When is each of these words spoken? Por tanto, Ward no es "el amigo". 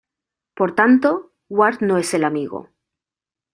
Por 0.55 0.73
tanto, 0.73 1.31
Ward 1.47 1.81
no 1.83 1.99
es 1.99 2.11
"el 2.15 2.23
amigo". 2.23 2.71